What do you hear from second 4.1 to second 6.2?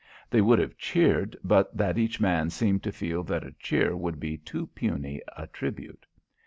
be too puny a tribute.